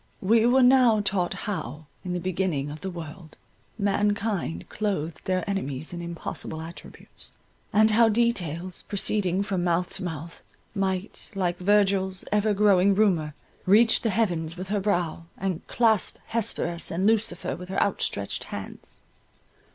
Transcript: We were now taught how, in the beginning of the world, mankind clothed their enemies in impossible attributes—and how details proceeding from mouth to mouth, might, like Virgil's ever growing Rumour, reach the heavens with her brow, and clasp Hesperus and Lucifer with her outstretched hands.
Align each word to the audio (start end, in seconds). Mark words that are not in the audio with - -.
We 0.23 0.47
were 0.47 0.63
now 0.63 0.99
taught 0.99 1.35
how, 1.45 1.85
in 2.03 2.13
the 2.13 2.19
beginning 2.19 2.71
of 2.71 2.81
the 2.81 2.89
world, 2.89 3.37
mankind 3.77 4.67
clothed 4.67 5.25
their 5.25 5.47
enemies 5.47 5.93
in 5.93 6.01
impossible 6.01 6.59
attributes—and 6.59 7.91
how 7.91 8.09
details 8.09 8.81
proceeding 8.87 9.43
from 9.43 9.63
mouth 9.63 9.93
to 9.97 10.03
mouth, 10.03 10.41
might, 10.73 11.29
like 11.35 11.59
Virgil's 11.59 12.25
ever 12.31 12.51
growing 12.55 12.95
Rumour, 12.95 13.35
reach 13.67 14.01
the 14.01 14.09
heavens 14.09 14.57
with 14.57 14.69
her 14.69 14.79
brow, 14.79 15.25
and 15.37 15.61
clasp 15.67 16.17
Hesperus 16.29 16.89
and 16.89 17.05
Lucifer 17.05 17.55
with 17.55 17.69
her 17.69 17.79
outstretched 17.79 18.45
hands. 18.45 19.01